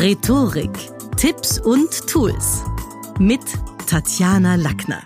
Rhetorik, 0.00 0.70
Tipps 1.16 1.58
und 1.58 2.06
Tools 2.06 2.62
mit 3.18 3.40
Tatjana 3.88 4.54
Lackner. 4.54 5.02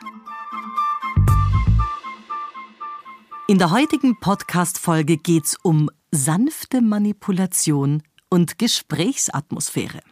In 3.48 3.56
der 3.56 3.70
heutigen 3.70 4.20
Podcast-Folge 4.20 5.16
geht's 5.16 5.56
um 5.62 5.88
sanfte 6.10 6.82
Manipulation 6.82 8.02
und 8.28 8.58
Gesprächsatmosphäre. 8.58 10.02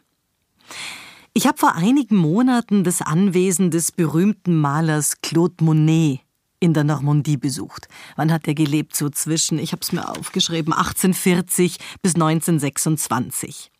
Ich 1.35 1.45
habe 1.45 1.59
vor 1.59 1.75
einigen 1.75 2.15
Monaten 2.15 2.83
das 2.83 3.03
Anwesen 3.03 3.69
des 3.69 3.91
berühmten 3.91 4.55
Malers 4.59 5.21
Claude 5.21 5.63
Monet 5.63 6.21
in 6.59 6.73
der 6.73 6.85
Normandie 6.85 7.37
besucht. 7.37 7.87
Wann 8.15 8.31
hat 8.31 8.47
er 8.47 8.55
gelebt? 8.55 8.95
So 8.95 9.09
zwischen, 9.09 9.59
ich 9.59 9.73
habe 9.73 9.83
es 9.83 9.91
mir 9.91 10.09
aufgeschrieben, 10.09 10.73
1840 10.73 11.77
bis 12.01 12.15
1926. 12.15 13.71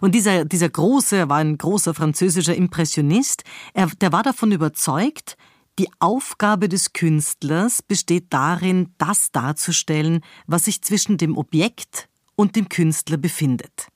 Und 0.00 0.14
dieser, 0.14 0.44
dieser 0.44 0.68
große, 0.68 1.16
er 1.16 1.28
war 1.28 1.38
ein 1.38 1.58
großer 1.58 1.94
französischer 1.94 2.54
Impressionist, 2.54 3.44
er, 3.74 3.86
der 4.00 4.12
war 4.12 4.22
davon 4.22 4.52
überzeugt, 4.52 5.36
die 5.78 5.88
Aufgabe 5.98 6.68
des 6.68 6.94
Künstlers 6.94 7.82
besteht 7.82 8.26
darin, 8.30 8.94
das 8.96 9.30
darzustellen, 9.30 10.22
was 10.46 10.64
sich 10.64 10.82
zwischen 10.82 11.18
dem 11.18 11.36
Objekt 11.36 12.08
und 12.34 12.56
dem 12.56 12.68
Künstler 12.68 13.18
befindet, 13.18 13.88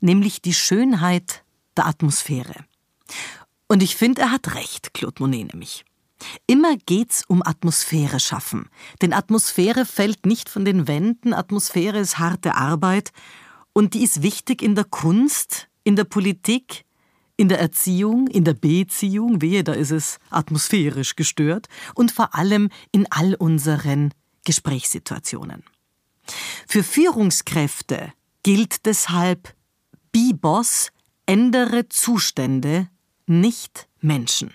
nämlich 0.00 0.42
die 0.42 0.54
Schönheit 0.54 1.44
der 1.76 1.86
Atmosphäre. 1.86 2.64
Und 3.66 3.82
ich 3.82 3.96
finde, 3.96 4.22
er 4.22 4.30
hat 4.30 4.54
recht, 4.54 4.94
Claude 4.94 5.20
Monet 5.22 5.52
nämlich. 5.52 5.84
Immer 6.46 6.76
geht's 6.76 7.24
um 7.26 7.42
Atmosphäre 7.44 8.20
schaffen. 8.20 8.68
Denn 9.02 9.12
Atmosphäre 9.12 9.84
fällt 9.84 10.26
nicht 10.26 10.48
von 10.48 10.64
den 10.64 10.86
Wänden, 10.86 11.34
Atmosphäre 11.34 11.98
ist 11.98 12.18
harte 12.18 12.54
Arbeit 12.54 13.10
und 13.74 13.92
die 13.92 14.02
ist 14.02 14.22
wichtig 14.22 14.62
in 14.62 14.74
der 14.74 14.84
Kunst, 14.84 15.68
in 15.82 15.96
der 15.96 16.04
Politik, 16.04 16.86
in 17.36 17.48
der 17.48 17.58
Erziehung, 17.58 18.28
in 18.28 18.44
der 18.44 18.54
Beziehung, 18.54 19.42
wehe, 19.42 19.64
da 19.64 19.72
ist 19.72 19.90
es 19.90 20.18
atmosphärisch 20.30 21.16
gestört 21.16 21.66
und 21.94 22.12
vor 22.12 22.34
allem 22.34 22.70
in 22.92 23.06
all 23.10 23.34
unseren 23.34 24.14
Gesprächssituationen. 24.44 25.64
Für 26.66 26.82
Führungskräfte 26.82 28.12
gilt 28.44 28.86
deshalb, 28.86 29.54
be 30.12 30.32
Boss, 30.32 30.90
ändere 31.26 31.88
Zustände, 31.88 32.88
nicht 33.26 33.88
Menschen. 34.00 34.52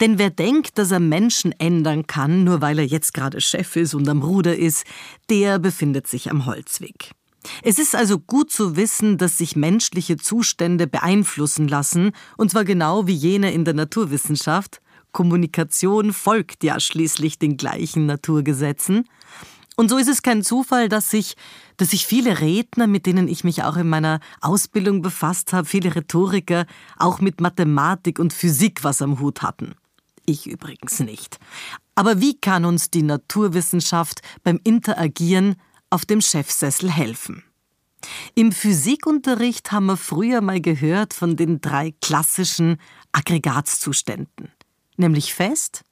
Denn 0.00 0.18
wer 0.18 0.30
denkt, 0.30 0.76
dass 0.76 0.90
er 0.90 1.00
Menschen 1.00 1.52
ändern 1.52 2.06
kann, 2.06 2.44
nur 2.44 2.60
weil 2.60 2.78
er 2.78 2.86
jetzt 2.86 3.14
gerade 3.14 3.40
Chef 3.40 3.76
ist 3.76 3.94
und 3.94 4.08
am 4.08 4.22
Ruder 4.22 4.56
ist, 4.56 4.84
der 5.30 5.58
befindet 5.58 6.06
sich 6.08 6.30
am 6.30 6.46
Holzweg. 6.46 7.12
Es 7.62 7.78
ist 7.78 7.94
also 7.94 8.18
gut 8.18 8.50
zu 8.50 8.76
wissen, 8.76 9.18
dass 9.18 9.38
sich 9.38 9.56
menschliche 9.56 10.16
Zustände 10.16 10.86
beeinflussen 10.86 11.68
lassen, 11.68 12.12
und 12.36 12.50
zwar 12.50 12.64
genau 12.64 13.06
wie 13.06 13.14
jene 13.14 13.52
in 13.52 13.64
der 13.64 13.74
Naturwissenschaft. 13.74 14.80
Kommunikation 15.12 16.12
folgt 16.12 16.64
ja 16.64 16.80
schließlich 16.80 17.38
den 17.38 17.56
gleichen 17.56 18.06
Naturgesetzen. 18.06 19.04
Und 19.76 19.88
so 19.88 19.96
ist 19.96 20.08
es 20.08 20.22
kein 20.22 20.42
Zufall, 20.42 20.88
dass 20.88 21.10
sich, 21.10 21.34
dass 21.76 21.90
sich 21.90 22.06
viele 22.06 22.40
Redner, 22.40 22.86
mit 22.86 23.06
denen 23.06 23.26
ich 23.26 23.42
mich 23.42 23.62
auch 23.62 23.76
in 23.76 23.88
meiner 23.88 24.20
Ausbildung 24.40 25.02
befasst 25.02 25.52
habe, 25.52 25.66
viele 25.66 25.94
Rhetoriker 25.94 26.66
auch 26.98 27.20
mit 27.20 27.40
Mathematik 27.40 28.18
und 28.18 28.32
Physik 28.32 28.84
was 28.84 29.00
am 29.00 29.18
Hut 29.18 29.42
hatten. 29.42 29.74
Ich 30.26 30.46
übrigens 30.46 31.00
nicht. 31.00 31.38
Aber 31.94 32.20
wie 32.20 32.38
kann 32.38 32.64
uns 32.64 32.90
die 32.90 33.02
Naturwissenschaft 33.02 34.20
beim 34.44 34.60
Interagieren 34.62 35.56
auf 35.92 36.04
dem 36.04 36.20
Chefsessel 36.20 36.90
helfen? 36.90 37.44
Im 38.34 38.50
Physikunterricht 38.50 39.70
haben 39.70 39.86
wir 39.86 39.96
früher 39.96 40.40
mal 40.40 40.60
gehört 40.60 41.14
von 41.14 41.36
den 41.36 41.60
drei 41.60 41.94
klassischen 42.00 42.78
Aggregatzuständen, 43.12 44.50
nämlich 44.96 45.34
fest, 45.34 45.84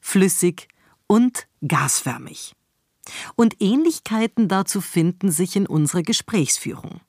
flüssig 0.00 0.68
und 1.06 1.46
gasförmig. 1.66 2.52
Und 3.36 3.56
Ähnlichkeiten 3.60 4.48
dazu 4.48 4.80
finden 4.80 5.30
sich 5.30 5.56
in 5.56 5.66
unserer 5.66 6.02
Gesprächsführung. 6.02 7.00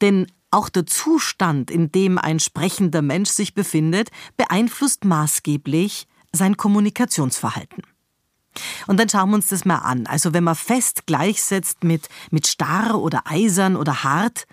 Denn 0.00 0.26
auch 0.50 0.68
der 0.68 0.86
Zustand, 0.86 1.70
in 1.70 1.92
dem 1.92 2.18
ein 2.18 2.40
sprechender 2.40 3.02
Mensch 3.02 3.30
sich 3.30 3.54
befindet, 3.54 4.10
beeinflusst 4.36 5.04
maßgeblich 5.04 6.06
sein 6.32 6.56
Kommunikationsverhalten. 6.56 7.82
Und 8.86 8.98
dann 8.98 9.08
schauen 9.08 9.30
wir 9.30 9.36
uns 9.36 9.48
das 9.48 9.64
mal 9.64 9.78
an. 9.78 10.06
Also 10.06 10.32
wenn 10.32 10.44
man 10.44 10.54
fest 10.54 11.06
gleichsetzt 11.06 11.84
mit, 11.84 12.08
mit 12.30 12.46
starr 12.46 13.00
oder 13.00 13.22
eisern 13.26 13.76
oder 13.76 14.04
hart, 14.04 14.46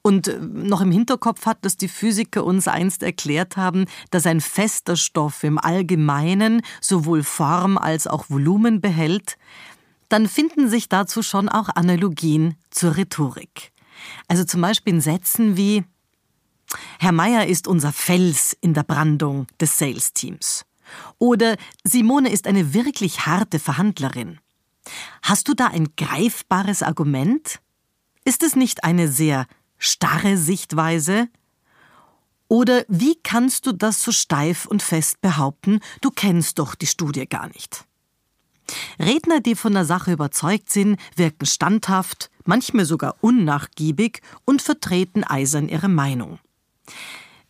und 0.00 0.32
noch 0.40 0.80
im 0.80 0.90
Hinterkopf 0.90 1.44
hat, 1.44 1.64
dass 1.64 1.76
die 1.76 1.88
Physiker 1.88 2.44
uns 2.44 2.66
einst 2.66 3.02
erklärt 3.02 3.56
haben, 3.56 3.84
dass 4.10 4.26
ein 4.26 4.40
fester 4.40 4.96
Stoff 4.96 5.44
im 5.44 5.58
Allgemeinen 5.58 6.62
sowohl 6.80 7.22
Form 7.22 7.76
als 7.76 8.06
auch 8.06 8.30
Volumen 8.30 8.80
behält, 8.80 9.36
dann 10.08 10.26
finden 10.26 10.68
sich 10.68 10.88
dazu 10.88 11.22
schon 11.22 11.48
auch 11.48 11.68
Analogien 11.74 12.54
zur 12.70 12.96
Rhetorik. 12.96 13.72
Also 14.28 14.44
zum 14.44 14.60
Beispiel 14.60 14.94
in 14.94 15.00
Sätzen 15.00 15.56
wie 15.56 15.84
Herr 16.98 17.12
Meier 17.12 17.46
ist 17.46 17.66
unser 17.66 17.92
Fels 17.92 18.56
in 18.60 18.74
der 18.74 18.82
Brandung 18.82 19.46
des 19.60 19.78
Sales-Teams. 19.78 20.64
Oder 21.18 21.56
Simone 21.84 22.30
ist 22.30 22.46
eine 22.46 22.74
wirklich 22.74 23.26
harte 23.26 23.58
Verhandlerin. 23.58 24.38
Hast 25.22 25.48
du 25.48 25.54
da 25.54 25.66
ein 25.66 25.88
greifbares 25.96 26.82
Argument? 26.82 27.60
Ist 28.24 28.42
es 28.42 28.56
nicht 28.56 28.84
eine 28.84 29.08
sehr 29.08 29.46
starre 29.78 30.36
Sichtweise? 30.36 31.28
Oder 32.48 32.84
wie 32.88 33.16
kannst 33.22 33.66
du 33.66 33.72
das 33.72 34.02
so 34.02 34.10
steif 34.10 34.64
und 34.64 34.82
fest 34.82 35.20
behaupten, 35.20 35.80
du 36.00 36.10
kennst 36.10 36.58
doch 36.58 36.74
die 36.74 36.86
Studie 36.86 37.26
gar 37.26 37.48
nicht? 37.48 37.84
Redner, 38.98 39.40
die 39.40 39.54
von 39.54 39.72
der 39.72 39.84
Sache 39.84 40.12
überzeugt 40.12 40.70
sind, 40.70 40.98
wirken 41.16 41.46
standhaft, 41.46 42.30
manchmal 42.44 42.84
sogar 42.84 43.16
unnachgiebig 43.20 44.22
und 44.44 44.62
vertreten 44.62 45.24
eisern 45.24 45.68
ihre 45.68 45.88
Meinung. 45.88 46.38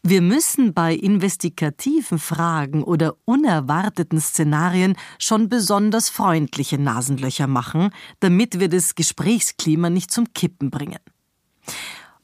Wir 0.03 0.23
müssen 0.23 0.73
bei 0.75 0.95
investigativen 0.95 2.19
Fragen 2.19 2.83
oder 2.83 3.17
unerwarteten 3.25 4.21
Szenarien 4.21 4.97
schon 5.19 5.49
besonders 5.49 6.09
freundliche 6.09 6.79
Nasenlöcher 6.79 7.47
machen, 7.47 7.91
damit 8.21 8.61
wir 8.61 8.69
das 8.69 8.95
Gesprächsklima 8.95 9.91
nicht 9.91 10.11
zum 10.11 10.33
Kippen 10.33 10.71
bringen. 10.71 11.01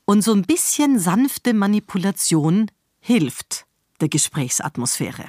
Und 0.05 0.23
so 0.23 0.33
ein 0.33 0.43
bisschen 0.43 0.99
sanfte 0.99 1.53
Manipulation 1.53 2.71
hilft 3.01 3.67
der 4.01 4.09
Gesprächsatmosphäre. 4.09 5.25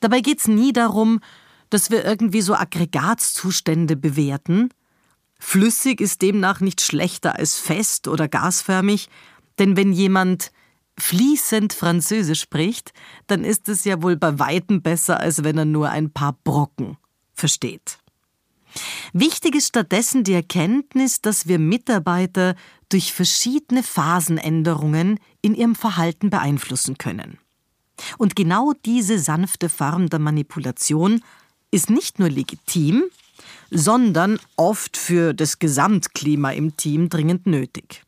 Dabei 0.00 0.20
geht 0.20 0.40
es 0.40 0.48
nie 0.48 0.72
darum, 0.72 1.20
dass 1.70 1.90
wir 1.90 2.04
irgendwie 2.04 2.40
so 2.40 2.54
Aggregatzustände 2.54 3.96
bewerten. 3.96 4.70
Flüssig 5.38 6.00
ist 6.00 6.22
demnach 6.22 6.60
nicht 6.60 6.80
schlechter 6.80 7.36
als 7.36 7.56
fest 7.56 8.08
oder 8.08 8.28
gasförmig, 8.28 9.08
denn 9.58 9.76
wenn 9.76 9.92
jemand 9.92 10.52
fließend 10.98 11.72
Französisch 11.72 12.40
spricht, 12.40 12.92
dann 13.26 13.44
ist 13.44 13.68
es 13.68 13.84
ja 13.84 14.02
wohl 14.02 14.16
bei 14.16 14.38
weitem 14.38 14.82
besser, 14.82 15.20
als 15.20 15.44
wenn 15.44 15.58
er 15.58 15.64
nur 15.64 15.90
ein 15.90 16.10
paar 16.10 16.32
Brocken 16.44 16.96
versteht. 17.34 17.98
Wichtig 19.12 19.54
ist 19.54 19.68
stattdessen 19.68 20.24
die 20.24 20.34
Erkenntnis, 20.34 21.22
dass 21.22 21.46
wir 21.46 21.58
Mitarbeiter 21.58 22.54
durch 22.88 23.12
verschiedene 23.12 23.82
Phasenänderungen 23.82 25.18
in 25.42 25.54
ihrem 25.54 25.74
Verhalten 25.74 26.30
beeinflussen 26.30 26.98
können. 26.98 27.38
Und 28.18 28.36
genau 28.36 28.74
diese 28.84 29.18
sanfte 29.18 29.68
Form 29.68 30.08
der 30.08 30.18
Manipulation 30.18 31.22
ist 31.70 31.90
nicht 31.90 32.18
nur 32.18 32.28
legitim, 32.28 33.04
sondern 33.70 34.38
oft 34.56 34.96
für 34.96 35.34
das 35.34 35.58
Gesamtklima 35.58 36.50
im 36.52 36.76
Team 36.76 37.08
dringend 37.08 37.46
nötig. 37.46 38.05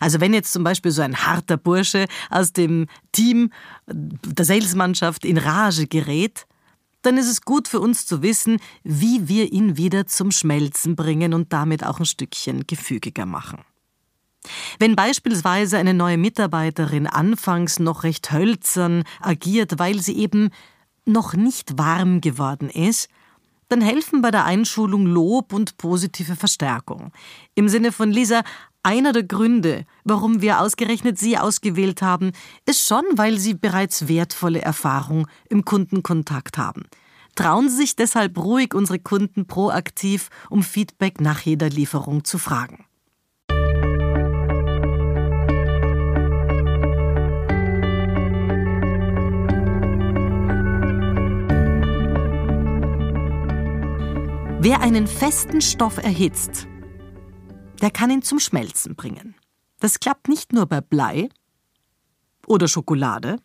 Also 0.00 0.20
wenn 0.20 0.34
jetzt 0.34 0.52
zum 0.52 0.64
Beispiel 0.64 0.90
so 0.90 1.02
ein 1.02 1.16
harter 1.16 1.56
Bursche 1.56 2.06
aus 2.30 2.52
dem 2.52 2.86
Team 3.12 3.50
der 3.86 4.44
Salesmannschaft 4.44 5.24
in 5.24 5.38
Rage 5.38 5.86
gerät, 5.86 6.46
dann 7.02 7.16
ist 7.16 7.28
es 7.28 7.42
gut 7.42 7.68
für 7.68 7.80
uns 7.80 8.06
zu 8.06 8.22
wissen, 8.22 8.58
wie 8.84 9.28
wir 9.28 9.52
ihn 9.52 9.76
wieder 9.76 10.06
zum 10.06 10.30
Schmelzen 10.30 10.94
bringen 10.94 11.34
und 11.34 11.52
damit 11.52 11.84
auch 11.84 11.98
ein 11.98 12.06
Stückchen 12.06 12.66
gefügiger 12.66 13.26
machen. 13.26 13.64
Wenn 14.78 14.96
beispielsweise 14.96 15.78
eine 15.78 15.94
neue 15.94 16.18
Mitarbeiterin 16.18 17.06
anfangs 17.06 17.78
noch 17.78 18.04
recht 18.04 18.32
hölzern 18.32 19.04
agiert, 19.20 19.78
weil 19.78 20.00
sie 20.00 20.16
eben 20.16 20.50
noch 21.04 21.34
nicht 21.34 21.78
warm 21.78 22.20
geworden 22.20 22.70
ist, 22.70 23.08
dann 23.68 23.80
helfen 23.80 24.20
bei 24.20 24.30
der 24.30 24.44
Einschulung 24.44 25.06
Lob 25.06 25.52
und 25.52 25.78
positive 25.78 26.36
Verstärkung. 26.36 27.12
Im 27.54 27.68
Sinne 27.68 27.90
von 27.90 28.10
Lisa, 28.10 28.42
einer 28.84 29.12
der 29.12 29.22
Gründe, 29.22 29.84
warum 30.02 30.42
wir 30.42 30.60
ausgerechnet 30.60 31.16
Sie 31.16 31.38
ausgewählt 31.38 32.02
haben, 32.02 32.32
ist 32.66 32.84
schon, 32.84 33.04
weil 33.12 33.38
Sie 33.38 33.54
bereits 33.54 34.08
wertvolle 34.08 34.60
Erfahrung 34.60 35.28
im 35.48 35.64
Kundenkontakt 35.64 36.58
haben. 36.58 36.82
Trauen 37.36 37.68
Sie 37.68 37.76
sich 37.76 37.94
deshalb 37.94 38.36
ruhig, 38.36 38.74
unsere 38.74 38.98
Kunden 38.98 39.46
proaktiv 39.46 40.30
um 40.50 40.64
Feedback 40.64 41.20
nach 41.20 41.40
jeder 41.42 41.70
Lieferung 41.70 42.24
zu 42.24 42.38
fragen. 42.38 42.84
Wer 54.64 54.80
einen 54.80 55.06
festen 55.06 55.60
Stoff 55.60 55.98
erhitzt, 55.98 56.66
der 57.82 57.90
kann 57.90 58.10
ihn 58.10 58.22
zum 58.22 58.38
Schmelzen 58.38 58.94
bringen. 58.94 59.34
Das 59.80 60.00
klappt 60.00 60.28
nicht 60.28 60.52
nur 60.52 60.66
bei 60.66 60.80
Blei 60.80 61.28
oder 62.46 62.68
Schokolade, 62.68 63.38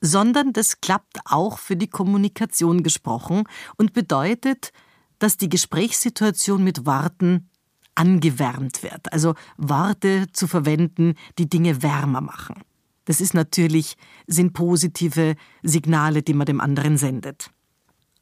sondern 0.00 0.52
das 0.52 0.80
klappt 0.80 1.18
auch 1.24 1.58
für 1.58 1.76
die 1.76 1.88
Kommunikation 1.88 2.82
gesprochen 2.82 3.44
und 3.76 3.92
bedeutet, 3.92 4.72
dass 5.18 5.36
die 5.36 5.48
Gesprächssituation 5.48 6.64
mit 6.64 6.86
Worten 6.86 7.50
angewärmt 7.94 8.82
wird. 8.82 9.12
Also 9.12 9.34
Worte 9.56 10.26
zu 10.32 10.46
verwenden, 10.46 11.14
die 11.38 11.48
Dinge 11.48 11.82
wärmer 11.82 12.20
machen. 12.20 12.62
Das 13.04 13.20
ist 13.20 13.34
natürlich, 13.34 13.96
sind 14.26 14.52
positive 14.52 15.34
Signale, 15.62 16.22
die 16.22 16.34
man 16.34 16.46
dem 16.46 16.60
anderen 16.60 16.96
sendet. 16.96 17.50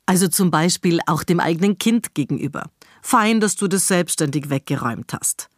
Also 0.06 0.28
zum 0.28 0.50
Beispiel 0.50 1.00
auch 1.06 1.22
dem 1.22 1.40
eigenen 1.40 1.78
Kind 1.78 2.14
gegenüber. 2.14 2.70
Fein, 3.02 3.40
dass 3.40 3.56
du 3.56 3.68
das 3.68 3.86
selbstständig 3.88 4.50
weggeräumt 4.50 5.12
hast. 5.12 5.48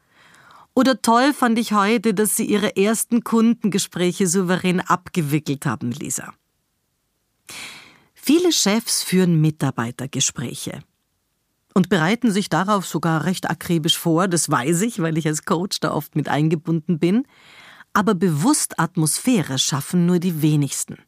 Oder 0.74 1.02
toll 1.02 1.34
fand 1.34 1.58
ich 1.58 1.72
heute, 1.72 2.14
dass 2.14 2.36
Sie 2.36 2.46
Ihre 2.46 2.76
ersten 2.76 3.24
Kundengespräche 3.24 4.26
souverän 4.26 4.80
abgewickelt 4.80 5.66
haben, 5.66 5.92
Lisa. 5.92 6.32
Viele 8.14 8.52
Chefs 8.52 9.02
führen 9.02 9.40
Mitarbeitergespräche 9.40 10.82
und 11.74 11.88
bereiten 11.88 12.30
sich 12.30 12.48
darauf 12.48 12.86
sogar 12.86 13.24
recht 13.24 13.50
akribisch 13.50 13.98
vor, 13.98 14.28
das 14.28 14.50
weiß 14.50 14.82
ich, 14.82 15.00
weil 15.00 15.18
ich 15.18 15.26
als 15.26 15.44
Coach 15.44 15.80
da 15.80 15.92
oft 15.92 16.16
mit 16.16 16.28
eingebunden 16.28 16.98
bin, 16.98 17.26
aber 17.92 18.14
bewusst 18.14 18.78
Atmosphäre 18.78 19.58
schaffen 19.58 20.06
nur 20.06 20.18
die 20.18 20.40
wenigsten. 20.40 20.98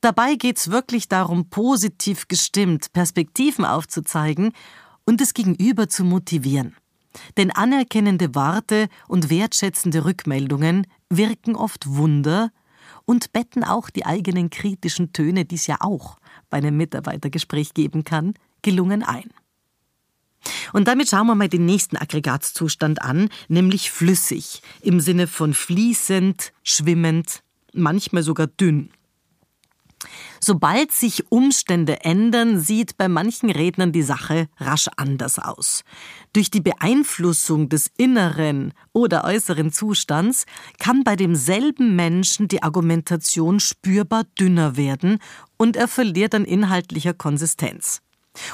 Dabei 0.00 0.34
geht's 0.34 0.70
wirklich 0.70 1.08
darum, 1.08 1.50
positiv 1.50 2.28
gestimmt 2.28 2.92
Perspektiven 2.92 3.64
aufzuzeigen 3.64 4.52
und 5.04 5.20
das 5.20 5.34
Gegenüber 5.34 5.88
zu 5.88 6.04
motivieren. 6.04 6.76
Denn 7.36 7.50
anerkennende 7.50 8.34
Worte 8.34 8.88
und 9.08 9.30
wertschätzende 9.30 10.04
Rückmeldungen 10.04 10.86
wirken 11.10 11.56
oft 11.56 11.86
Wunder 11.86 12.50
und 13.04 13.32
betten 13.32 13.64
auch 13.64 13.90
die 13.90 14.06
eigenen 14.06 14.50
kritischen 14.50 15.12
Töne, 15.12 15.44
die 15.44 15.54
es 15.54 15.66
ja 15.66 15.78
auch 15.80 16.18
bei 16.50 16.58
einem 16.58 16.76
Mitarbeitergespräch 16.76 17.74
geben 17.74 18.04
kann, 18.04 18.34
gelungen 18.62 19.02
ein. 19.02 19.30
Und 20.72 20.88
damit 20.88 21.08
schauen 21.08 21.26
wir 21.26 21.34
mal 21.34 21.48
den 21.48 21.66
nächsten 21.66 21.96
Aggregatzustand 21.96 23.02
an, 23.02 23.28
nämlich 23.48 23.90
flüssig, 23.90 24.62
im 24.82 25.00
Sinne 25.00 25.26
von 25.26 25.54
fließend, 25.54 26.52
schwimmend, 26.62 27.42
manchmal 27.72 28.22
sogar 28.22 28.46
dünn. 28.46 28.90
Sobald 30.40 30.92
sich 30.92 31.30
Umstände 31.30 32.04
ändern, 32.04 32.60
sieht 32.60 32.96
bei 32.96 33.08
manchen 33.08 33.50
Rednern 33.50 33.92
die 33.92 34.02
Sache 34.02 34.48
rasch 34.58 34.88
anders 34.96 35.38
aus. 35.38 35.82
Durch 36.32 36.50
die 36.50 36.60
Beeinflussung 36.60 37.68
des 37.68 37.90
inneren 37.96 38.72
oder 38.92 39.24
äußeren 39.24 39.72
Zustands 39.72 40.46
kann 40.78 41.04
bei 41.04 41.16
demselben 41.16 41.96
Menschen 41.96 42.48
die 42.48 42.62
Argumentation 42.62 43.60
spürbar 43.60 44.24
dünner 44.38 44.76
werden 44.76 45.18
und 45.56 45.76
er 45.76 45.88
verliert 45.88 46.34
an 46.34 46.44
inhaltlicher 46.44 47.14
Konsistenz. 47.14 48.00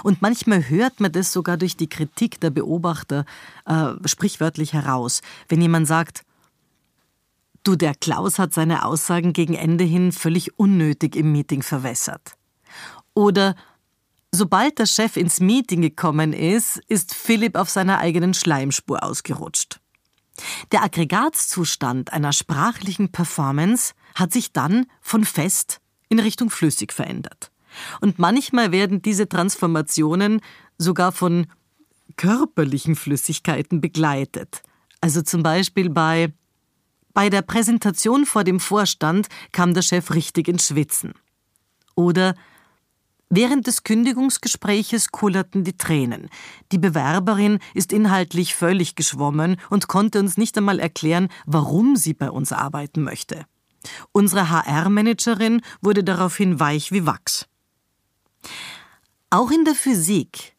Und 0.03 0.23
manchmal 0.23 0.69
hört 0.69 1.01
man 1.01 1.13
das 1.13 1.33
sogar 1.33 1.59
durch 1.59 1.77
die 1.77 1.89
Kritik 1.89 2.41
der 2.41 2.51
Beobachter 2.51 3.27
äh, 3.67 3.93
sprichwörtlich 4.07 4.73
heraus. 4.73 5.21
Wenn 5.49 5.61
jemand 5.61 5.87
sagt, 5.87 6.25
du, 7.65 7.77
der 7.77 7.95
Klaus 7.95 8.39
hat 8.39 8.55
seine 8.55 8.85
Aussagen 8.85 9.33
gegen 9.33 9.55
Ende 9.55 9.85
hin 9.85 10.13
völlig 10.13 10.59
unnötig 10.59 11.17
im 11.17 11.33
Meeting 11.33 11.63
verwässert. 11.63 12.37
Oder 13.15 13.57
sobald 14.31 14.79
der 14.79 14.87
Chef 14.87 15.17
ins 15.17 15.41
Meeting 15.41 15.83
gekommen 15.83 16.33
ist, 16.33 16.81
ist 16.89 17.15
Philipp 17.15 17.57
auf 17.57 17.71
seiner 17.71 17.99
eigenen 17.99 18.35
Schleimspur 18.35 19.03
ausgerutscht. 19.03 19.81
Der 20.73 20.83
Aggregatzustand 20.83 22.13
einer 22.13 22.33
sprachlichen 22.33 23.11
Performance 23.13 23.95
hat 24.15 24.33
sich 24.33 24.53
dann 24.53 24.87
von 25.01 25.25
fest 25.25 25.81
in 26.09 26.19
Richtung 26.19 26.51
flüssig 26.51 26.93
verändert. 26.93 27.51
Und 28.01 28.19
manchmal 28.19 28.73
werden 28.73 29.03
diese 29.03 29.29
Transformationen 29.29 30.41
sogar 30.79 31.13
von 31.13 31.47
körperlichen 32.17 32.97
Flüssigkeiten 32.97 33.81
begleitet. 33.81 34.63
Also 35.01 35.23
zum 35.23 35.43
Beispiel 35.43 35.91
bei 35.91 36.33
bei 37.15 37.31
der 37.31 37.43
Präsentation 37.43 38.27
vor 38.27 38.45
dem 38.45 38.61
Vorstand 38.61 39.29
kam 39.53 39.73
der 39.73 39.83
Chef 39.83 40.13
richtig 40.13 40.49
ins 40.49 40.69
Schwitzen. 40.69 41.15
Oder 41.95 42.35
Während 43.31 43.67
des 43.67 43.83
Kündigungsgespräches 43.83 45.11
kullerten 45.11 45.65
die 45.65 45.77
Tränen. 45.77 46.29
Die 46.71 46.79
Bewerberin 46.79 47.59
ist 47.73 47.93
inhaltlich 47.93 48.55
völlig 48.55 48.95
geschwommen 48.95 49.57
und 49.71 49.89
konnte 49.89 50.21
uns 50.21 50.37
nicht 50.37 50.57
einmal 50.57 50.79
erklären, 50.79 51.29
warum 51.45 51.97
sie 51.97 52.15
bei 52.15 52.31
uns 52.31 52.53
arbeiten 52.53 53.03
möchte. 53.03 53.45
Unsere 54.13 54.51
HR-Managerin 54.51 55.63
wurde 55.81 56.05
daraufhin 56.05 56.61
weich 56.61 56.93
wie 56.93 57.07
Wachs. 57.07 57.49
Auch 59.31 59.51
in 59.51 59.65
der 59.65 59.75
Physik 59.75 60.55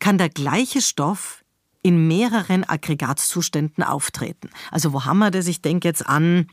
kann 0.00 0.18
der 0.18 0.30
gleiche 0.30 0.80
Stoff 0.80 1.44
in 1.88 2.06
mehreren 2.06 2.68
Aggregatzuständen 2.68 3.82
auftreten. 3.82 4.50
Also 4.70 4.92
wo 4.92 5.06
haben 5.06 5.18
wir 5.18 5.30
das? 5.30 5.46
Ich 5.46 5.62
denke 5.62 5.88
jetzt 5.88 6.06
an 6.06 6.46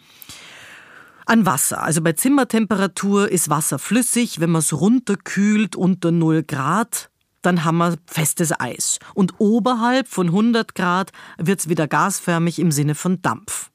an 1.26 1.46
Wasser. 1.46 1.84
Also 1.84 2.02
bei 2.02 2.14
Zimmertemperatur 2.14 3.30
ist 3.30 3.50
Wasser 3.50 3.80
flüssig. 3.80 4.40
Wenn 4.40 4.52
man 4.52 4.60
es 4.60 4.74
runterkühlt 4.74 5.76
unter 5.76 6.12
0 6.12 6.44
Grad, 6.44 7.10
dann 7.42 7.66
haben 7.66 7.78
wir 7.78 7.98
festes 8.06 8.58
Eis. 8.58 9.00
Und 9.14 9.34
oberhalb 9.40 10.08
von 10.08 10.28
100 10.28 10.76
Grad 10.76 11.12
wird 11.38 11.60
es 11.60 11.68
wieder 11.68 11.88
gasförmig 11.88 12.60
im 12.60 12.72
Sinne 12.72 12.96
von 12.96 13.22
Dampf. 13.22 13.72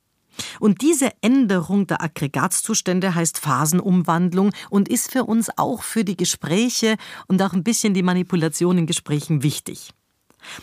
Und 0.59 0.81
diese 0.81 1.11
Änderung 1.21 1.87
der 1.87 2.03
Aggregatzustände 2.03 3.15
heißt 3.15 3.39
Phasenumwandlung 3.39 4.53
und 4.71 4.89
ist 4.89 5.13
für 5.13 5.25
uns 5.25 5.51
auch 5.59 5.83
für 5.83 6.05
die 6.05 6.17
Gespräche 6.17 6.97
und 7.27 7.43
auch 7.43 7.53
ein 7.53 7.65
bisschen 7.65 7.93
die 7.93 8.03
Manipulation 8.03 8.79
in 8.79 8.87
Gesprächen 8.87 9.43
wichtig. 9.43 9.91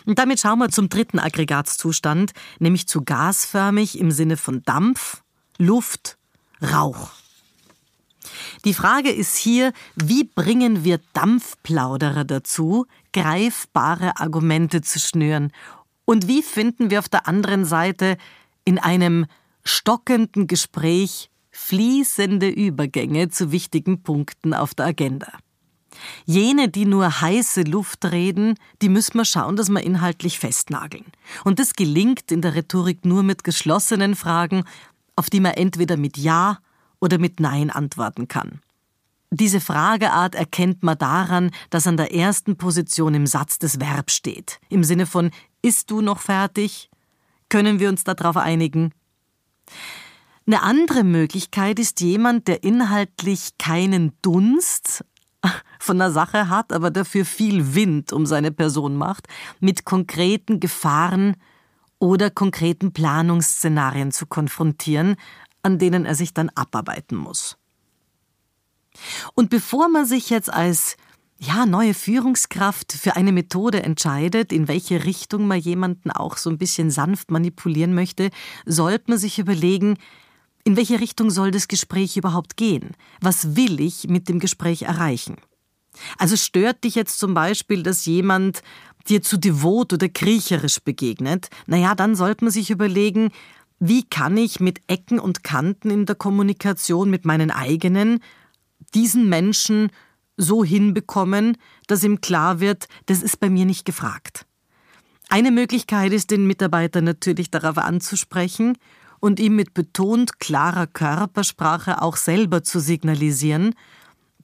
Und 0.06 0.20
damit 0.20 0.40
schauen 0.40 0.60
wir 0.60 0.70
zum 0.70 0.90
dritten 0.90 1.20
Aggregatzustand, 1.20 2.32
nämlich 2.60 2.88
zu 2.88 3.04
gasförmig 3.04 4.00
im 4.00 4.12
Sinne 4.12 4.38
von 4.38 4.64
Dampf, 4.64 5.24
Luft, 5.58 6.18
Rauch. 6.62 7.12
Die 8.66 8.74
Frage 8.74 9.12
ist 9.12 9.38
hier, 9.38 9.74
wie 9.96 10.24
bringen 10.24 10.84
wir 10.84 11.00
Dampfplauderer 11.14 12.26
dazu, 12.26 12.86
greifbare 13.14 14.19
Argumente 14.19 14.81
zu 14.81 15.00
schnüren? 15.00 15.52
Und 16.06 16.28
wie 16.28 16.42
finden 16.42 16.90
wir 16.90 17.00
auf 17.00 17.10
der 17.10 17.28
anderen 17.28 17.66
Seite 17.66 18.18
in 18.66 18.80
einem 18.80 19.28
stockenden 19.64 20.48
Gespräch 20.48 21.30
fließende 21.52 22.50
Übergänge 22.50 23.30
zu 23.30 23.52
wichtigen 23.52 24.04
Punkten 24.04 24.54
auf 24.54 24.76
der 24.76 24.86
Agenda. 24.86 25.31
Jene, 26.25 26.69
die 26.69 26.85
nur 26.85 27.21
heiße 27.21 27.61
Luft 27.61 28.06
reden, 28.06 28.56
die 28.81 28.89
müssen 28.89 29.16
wir 29.16 29.25
schauen, 29.25 29.56
dass 29.56 29.69
wir 29.69 29.81
inhaltlich 29.81 30.39
festnageln. 30.39 31.06
Und 31.44 31.59
das 31.59 31.73
gelingt 31.73 32.31
in 32.31 32.42
der 32.42 32.56
Rhetorik 32.56 33.06
nur 33.06 33.23
mit 33.23 33.44
geschlossenen 33.44 34.16
Fragen, 34.16 34.63
auf 35.16 35.30
die 35.30 35.39
man 35.39 35.54
entweder 35.54 35.97
mit 35.97 36.18
Ja 36.18 36.59
oder 36.99 37.18
mit 37.18 37.39
Nein 37.39 37.69
antworten 37.69 38.27
kann. 38.27 38.61
Diese 39.30 39.59
Frageart 39.59 40.35
erkennt 40.35 40.83
man 40.83 40.97
daran, 40.97 41.51
dass 41.69 41.85
an 41.85 41.97
der 41.97 42.13
ersten 42.13 42.56
Position 42.57 43.13
im 43.13 43.27
Satz 43.27 43.59
das 43.59 43.80
Verb 43.80 44.09
steht. 44.09 44.59
Im 44.69 44.83
Sinne 44.83 45.06
von 45.06 45.31
Ist 45.61 45.92
du 45.92 46.01
noch 46.01 46.19
fertig? 46.19 46.89
Können 47.49 47.80
wir 47.80 47.89
uns 47.89 48.04
darauf 48.04 48.37
einigen? 48.37 48.94
Eine 50.45 50.61
andere 50.61 51.04
Möglichkeit 51.04 51.77
ist 51.77 51.99
jemand, 51.99 52.47
der 52.47 52.63
inhaltlich 52.63 53.57
keinen 53.57 54.13
Dunst 54.21 55.04
von 55.88 55.98
der 55.98 56.12
Sache 56.12 56.50
hat, 56.50 56.72
aber 56.72 56.92
dafür 56.92 57.26
viel 57.26 57.74
Wind 57.74 58.14
um 58.14 58.28
seine 58.28 58.52
Person 58.52 58.96
macht, 58.96 59.28
mit 59.60 59.86
konkreten 59.86 60.60
Gefahren 60.60 61.36
oder 61.98 62.30
konkreten 62.30 62.94
Planungsszenarien 62.94 64.12
zu 64.12 64.28
konfrontieren, 64.28 65.16
an 65.64 65.80
denen 65.80 66.06
er 66.06 66.14
sich 66.14 66.34
dann 66.34 66.50
abarbeiten 66.50 67.18
muss. 67.18 67.58
Und 69.34 69.50
bevor 69.50 69.90
man 69.90 70.06
sich 70.06 70.30
jetzt 70.30 70.54
als 70.54 70.98
ja, 71.40 71.66
neue 71.66 71.94
Führungskraft 71.94 72.94
für 72.94 73.16
eine 73.16 73.32
Methode 73.32 73.84
entscheidet, 73.84 74.52
in 74.52 74.68
welche 74.68 75.06
Richtung 75.06 75.48
man 75.48 75.60
jemanden 75.60 76.12
auch 76.12 76.38
so 76.38 76.50
ein 76.50 76.58
bisschen 76.58 76.92
sanft 76.92 77.32
manipulieren 77.32 77.94
möchte, 77.94 78.30
sollte 78.66 79.12
man 79.12 79.20
sich 79.20 79.40
überlegen, 79.40 79.98
in 80.64 80.76
welche 80.76 81.00
Richtung 81.00 81.30
soll 81.30 81.52
das 81.52 81.68
Gespräch 81.68 82.18
überhaupt 82.18 82.58
gehen? 82.58 82.92
Was 83.22 83.56
will 83.56 83.80
ich 83.80 84.10
mit 84.10 84.28
dem 84.28 84.40
Gespräch 84.40 84.82
erreichen? 84.82 85.38
Also 86.18 86.35
stört 86.35 86.83
dich 86.83 86.95
jetzt 86.95 87.19
zum 87.19 87.33
Beispiel, 87.33 87.83
dass 87.83 88.06
jemand 88.06 88.61
dir 89.07 89.21
zu 89.21 89.37
devot 89.37 89.94
oder 89.94 90.09
kriecherisch 90.09 90.80
begegnet? 90.80 91.49
Naja, 91.66 91.95
dann 91.95 92.16
sollte 92.16 92.45
man 92.45 92.51
sich 92.51 92.69
überlegen, 92.69 93.31
wie 93.80 94.04
kann 94.04 94.37
ich 94.37 94.59
mit 94.59 94.81
Ecken 94.87 95.19
und 95.19 95.44
Kanten 95.44 95.89
in 95.89 96.06
der 96.06 96.16
Kommunikation 96.16 97.09
mit 97.09 97.25
meinen 97.25 97.51
eigenen 97.51 98.19
diesen 98.94 99.30
Menschen 99.30 99.89
so 100.37 100.63
hinbekommen, 100.63 101.57
dass 101.87 102.04
ihm 102.04 102.21
klar 102.21 102.59
wird, 102.59 102.87
das 103.07 103.23
ist 103.23 103.39
bei 103.39 103.49
mir 103.49 103.66
nicht 103.66 103.85
gefragt. 103.85 104.45
Eine 105.30 105.51
Möglichkeit 105.51 106.13
ist, 106.13 106.31
den 106.31 106.47
Mitarbeiter 106.47 107.01
natürlich 107.01 107.51
darauf 107.51 107.77
anzusprechen 107.77 108.77
und 109.19 109.39
ihm 109.39 109.56
mit 109.56 109.73
betont 109.73 110.39
klarer 110.39 110.87
Körpersprache 110.87 112.01
auch 112.01 112.16
selber 112.16 112.63
zu 112.63 112.80
signalisieren, 112.80 113.75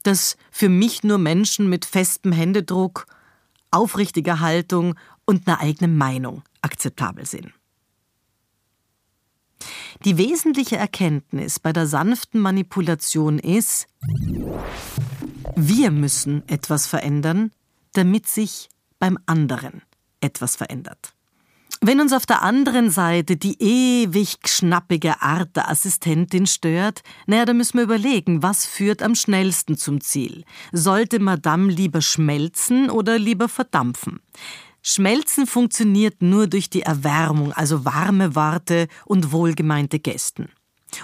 dass 0.04 0.36
für 0.50 0.68
mich 0.68 1.02
nur 1.02 1.18
Menschen 1.18 1.68
mit 1.68 1.84
festem 1.84 2.32
Händedruck, 2.32 3.06
aufrichtiger 3.70 4.40
Haltung 4.40 4.94
und 5.24 5.48
einer 5.48 5.60
eigenen 5.60 5.96
Meinung 5.96 6.42
akzeptabel 6.62 7.26
sind. 7.26 7.52
Die 10.04 10.18
wesentliche 10.18 10.76
Erkenntnis 10.76 11.58
bei 11.58 11.72
der 11.72 11.86
sanften 11.86 12.40
Manipulation 12.40 13.38
ist, 13.38 13.86
wir 15.56 15.90
müssen 15.90 16.46
etwas 16.48 16.86
verändern, 16.86 17.52
damit 17.92 18.26
sich 18.26 18.68
beim 18.98 19.18
anderen 19.26 19.82
etwas 20.20 20.56
verändert. 20.56 21.14
Wenn 21.86 22.00
uns 22.00 22.14
auf 22.14 22.24
der 22.24 22.40
anderen 22.40 22.88
Seite 22.88 23.36
die 23.36 23.62
ewig 23.62 24.38
schnappige 24.46 25.20
Art 25.20 25.54
der 25.54 25.68
Assistentin 25.68 26.46
stört, 26.46 27.02
naja, 27.26 27.44
dann 27.44 27.58
müssen 27.58 27.76
wir 27.76 27.84
überlegen, 27.84 28.42
was 28.42 28.64
führt 28.64 29.02
am 29.02 29.14
schnellsten 29.14 29.76
zum 29.76 30.00
Ziel. 30.00 30.44
Sollte 30.72 31.18
Madame 31.18 31.70
lieber 31.70 32.00
schmelzen 32.00 32.88
oder 32.88 33.18
lieber 33.18 33.50
verdampfen? 33.50 34.20
Schmelzen 34.80 35.46
funktioniert 35.46 36.22
nur 36.22 36.46
durch 36.46 36.70
die 36.70 36.80
Erwärmung, 36.80 37.52
also 37.52 37.84
warme 37.84 38.34
Worte 38.34 38.88
und 39.04 39.30
wohlgemeinte 39.30 39.98
Gästen. 39.98 40.48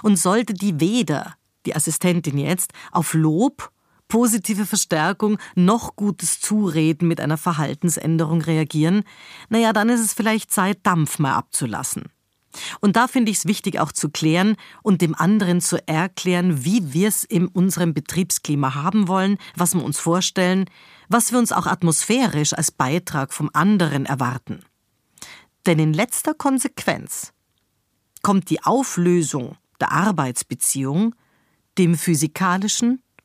Und 0.01 0.17
sollte 0.17 0.55
die 0.55 0.79
weder, 0.79 1.35
die 1.67 1.75
Assistentin 1.75 2.39
jetzt, 2.39 2.73
auf 2.91 3.13
Lob 3.13 3.69
positive 4.11 4.65
Verstärkung, 4.65 5.37
noch 5.55 5.95
gutes 5.95 6.41
Zureden 6.41 7.07
mit 7.07 7.21
einer 7.21 7.37
Verhaltensänderung 7.37 8.41
reagieren, 8.41 9.03
naja, 9.47 9.71
dann 9.71 9.87
ist 9.87 10.01
es 10.01 10.13
vielleicht 10.13 10.51
Zeit, 10.51 10.79
Dampf 10.83 11.17
mal 11.17 11.33
abzulassen. 11.33 12.03
Und 12.81 12.97
da 12.97 13.07
finde 13.07 13.31
ich 13.31 13.37
es 13.37 13.45
wichtig 13.45 13.79
auch 13.79 13.93
zu 13.93 14.09
klären 14.09 14.57
und 14.83 15.01
dem 15.01 15.15
anderen 15.15 15.61
zu 15.61 15.77
erklären, 15.87 16.65
wie 16.65 16.91
wir 16.91 17.07
es 17.07 17.23
in 17.23 17.47
unserem 17.47 17.93
Betriebsklima 17.93 18.75
haben 18.75 19.07
wollen, 19.07 19.37
was 19.55 19.75
wir 19.75 19.83
uns 19.83 19.97
vorstellen, 19.97 20.65
was 21.07 21.31
wir 21.31 21.39
uns 21.39 21.53
auch 21.53 21.65
atmosphärisch 21.65 22.51
als 22.51 22.69
Beitrag 22.69 23.31
vom 23.31 23.49
anderen 23.53 24.05
erwarten. 24.05 24.59
Denn 25.65 25.79
in 25.79 25.93
letzter 25.93 26.33
Konsequenz 26.33 27.31
kommt 28.23 28.49
die 28.49 28.61
Auflösung 28.61 29.55
der 29.79 29.93
Arbeitsbeziehung 29.93 31.15
dem 31.77 31.97
physikalischen 31.97 33.01